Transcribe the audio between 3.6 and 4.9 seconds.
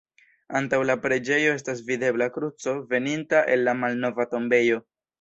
la malnova tombejo.